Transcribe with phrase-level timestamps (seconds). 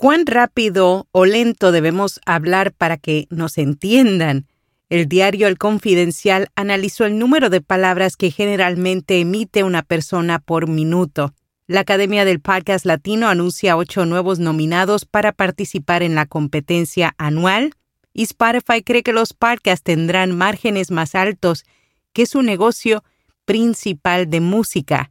[0.00, 4.46] ¿Cuán rápido o lento debemos hablar para que nos entiendan?
[4.90, 10.68] El diario El Confidencial analizó el número de palabras que generalmente emite una persona por
[10.68, 11.34] minuto.
[11.66, 17.72] La Academia del Podcast Latino anuncia ocho nuevos nominados para participar en la competencia anual
[18.12, 21.64] y Spotify cree que los podcasts tendrán márgenes más altos
[22.12, 23.02] que su negocio
[23.46, 25.10] principal de música.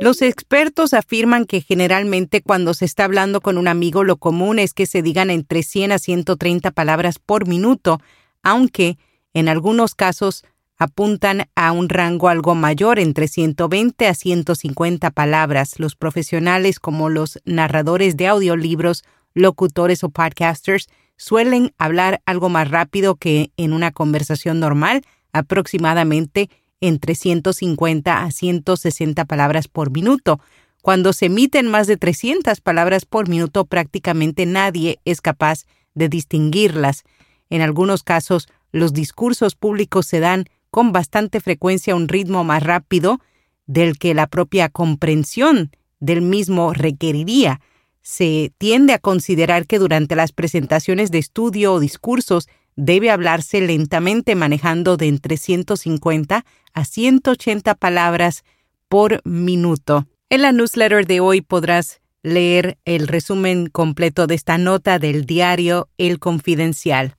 [0.00, 4.72] Los expertos afirman que generalmente cuando se está hablando con un amigo lo común es
[4.72, 8.00] que se digan entre 100 a 130 palabras por minuto,
[8.42, 8.96] aunque
[9.34, 10.42] en algunos casos
[10.78, 15.78] apuntan a un rango algo mayor, entre 120 a 150 palabras.
[15.78, 19.04] Los profesionales como los narradores de audiolibros,
[19.34, 25.02] locutores o podcasters suelen hablar algo más rápido que en una conversación normal,
[25.34, 26.48] aproximadamente
[26.80, 30.40] entre 150 a 160 palabras por minuto.
[30.82, 37.04] Cuando se emiten más de 300 palabras por minuto, prácticamente nadie es capaz de distinguirlas.
[37.50, 42.62] En algunos casos, los discursos públicos se dan con bastante frecuencia a un ritmo más
[42.62, 43.20] rápido
[43.66, 47.60] del que la propia comprensión del mismo requeriría.
[48.02, 54.34] Se tiende a considerar que durante las presentaciones de estudio o discursos debe hablarse lentamente
[54.34, 58.44] manejando de entre 150 a 180 palabras
[58.88, 60.06] por minuto.
[60.28, 65.88] En la newsletter de hoy podrás leer el resumen completo de esta nota del diario
[65.98, 67.14] El Confidencial.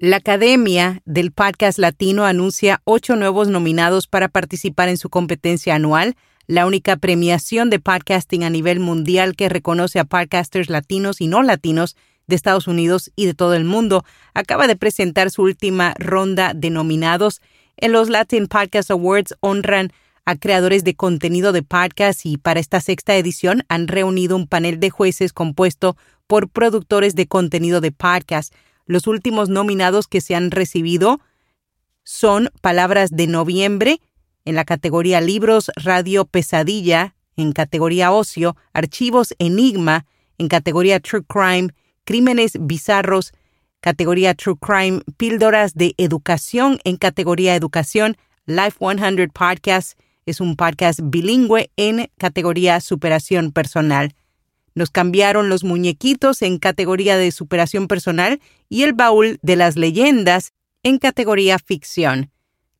[0.00, 6.16] La Academia del Podcast Latino anuncia ocho nuevos nominados para participar en su competencia anual,
[6.48, 11.42] la única premiación de podcasting a nivel mundial que reconoce a podcasters latinos y no
[11.42, 11.96] latinos
[12.32, 16.70] de Estados Unidos y de todo el mundo, acaba de presentar su última ronda de
[16.70, 17.42] nominados.
[17.76, 19.92] En los Latin Podcast Awards honran
[20.24, 24.80] a creadores de contenido de podcast y para esta sexta edición han reunido un panel
[24.80, 28.54] de jueces compuesto por productores de contenido de podcast.
[28.86, 31.20] Los últimos nominados que se han recibido
[32.02, 34.00] son Palabras de Noviembre
[34.46, 40.06] en la categoría Libros, Radio, Pesadilla, en categoría Ocio, Archivos Enigma,
[40.38, 41.68] en categoría True Crime
[42.04, 43.32] Crímenes Bizarros,
[43.80, 51.00] categoría True Crime, Píldoras de Educación en categoría Educación, Life 100 Podcast es un podcast
[51.02, 54.14] bilingüe en categoría Superación Personal.
[54.74, 60.52] Nos cambiaron los muñequitos en categoría de Superación Personal y el baúl de las leyendas
[60.82, 62.30] en categoría Ficción.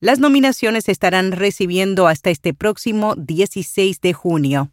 [0.00, 4.72] Las nominaciones estarán recibiendo hasta este próximo 16 de junio.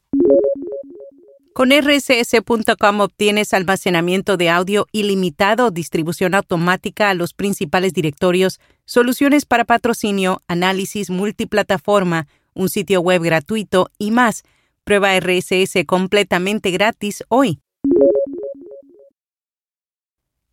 [1.59, 9.65] Con rss.com obtienes almacenamiento de audio ilimitado, distribución automática a los principales directorios, soluciones para
[9.65, 14.43] patrocinio, análisis multiplataforma, un sitio web gratuito y más.
[14.85, 17.59] Prueba RSS completamente gratis hoy.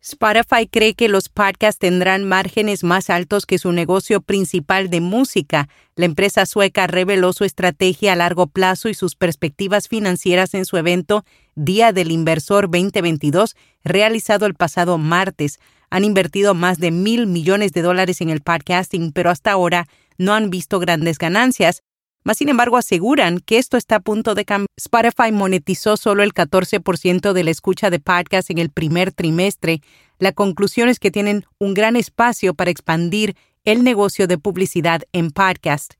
[0.09, 5.67] Spotify cree que los podcasts tendrán márgenes más altos que su negocio principal de música.
[5.95, 10.77] La empresa sueca reveló su estrategia a largo plazo y sus perspectivas financieras en su
[10.77, 11.25] evento
[11.55, 15.59] Día del Inversor 2022, realizado el pasado martes.
[15.89, 19.87] Han invertido más de mil millones de dólares en el podcasting, pero hasta ahora
[20.17, 21.83] no han visto grandes ganancias.
[22.27, 24.67] Mas, sin embargo, aseguran que esto está a punto de cambiar.
[24.75, 29.79] Spotify monetizó solo el 14% de la escucha de podcast en el primer trimestre.
[30.19, 35.31] La conclusión es que tienen un gran espacio para expandir el negocio de publicidad en
[35.31, 35.93] podcast.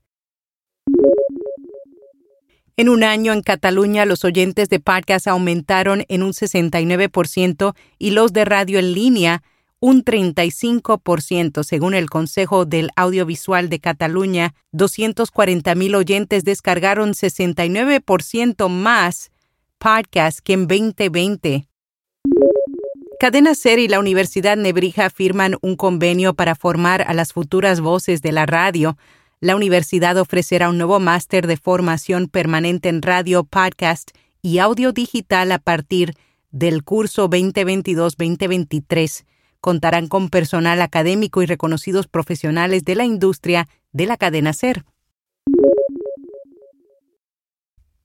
[2.76, 8.34] En un año en Cataluña, los oyentes de podcast aumentaron en un 69% y los
[8.34, 9.42] de radio en línea
[9.80, 14.54] un 35%, según el Consejo del Audiovisual de Cataluña.
[14.72, 19.30] 240.000 oyentes descargaron 69% más
[19.78, 21.68] podcasts que en 2020.
[23.20, 28.22] Cadena Ser y la Universidad Nebrija firman un convenio para formar a las futuras voces
[28.22, 28.96] de la radio.
[29.40, 34.10] La universidad ofrecerá un nuevo máster de formación permanente en radio, podcast
[34.42, 36.14] y audio digital a partir
[36.50, 39.24] del curso 2022-2023
[39.60, 44.84] contarán con personal académico y reconocidos profesionales de la industria de la cadena SER.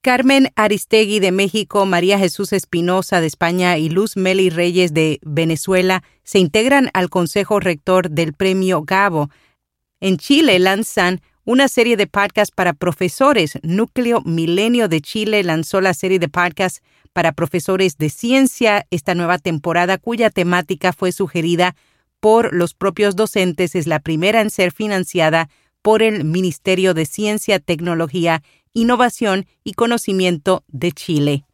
[0.02, 6.04] Carmen Aristegui de México, María Jesús Espinosa de España y Luz Meli Reyes de Venezuela
[6.24, 9.30] se integran al Consejo Rector del Premio Gabo.
[10.02, 13.60] En Chile lanzan una serie de podcasts para profesores.
[13.64, 16.82] Núcleo Milenio de Chile lanzó la serie de podcasts
[17.12, 21.76] para profesores de ciencia esta nueva temporada cuya temática fue sugerida
[22.20, 23.76] por los propios docentes.
[23.76, 25.50] Es la primera en ser financiada
[25.82, 28.42] por el Ministerio de Ciencia, Tecnología
[28.74, 31.46] innovación y conocimiento de Chile.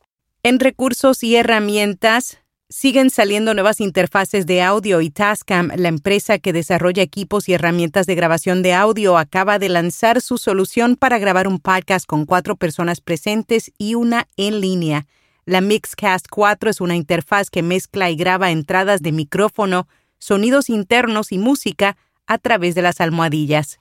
[0.42, 2.39] En recursos y herramientas,
[2.70, 8.06] siguen saliendo nuevas interfaces de audio y Tascam, la empresa que desarrolla equipos y herramientas
[8.06, 12.56] de grabación de audio, acaba de lanzar su solución para grabar un podcast con cuatro
[12.56, 15.08] personas presentes y una en línea.
[15.46, 19.88] La Mixcast 4 es una interfaz que mezcla y graba entradas de micrófono,
[20.20, 23.80] sonidos internos y música a través de las almohadillas.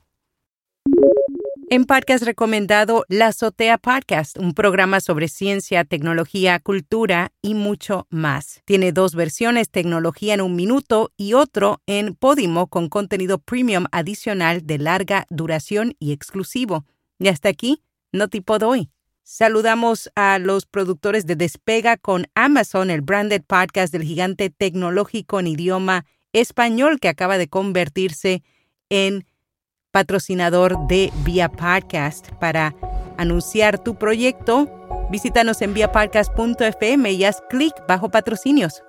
[1.70, 8.62] En podcast recomendado La Azotea Podcast, un programa sobre ciencia, tecnología, cultura y mucho más.
[8.64, 14.66] Tiene dos versiones, tecnología en un minuto y otro en Podimo con contenido premium adicional
[14.66, 16.86] de larga duración y exclusivo.
[17.18, 17.82] Y hasta aquí,
[18.12, 18.88] no tipo doy.
[19.22, 25.48] Saludamos a los productores de Despega con Amazon, el branded podcast del gigante tecnológico en
[25.48, 28.42] idioma español que acaba de convertirse
[28.88, 29.26] en
[29.90, 32.30] patrocinador de Vía Podcast.
[32.40, 32.74] Para
[33.16, 34.68] anunciar tu proyecto,
[35.10, 38.82] visítanos en viapodcast.fm y haz clic bajo patrocinios.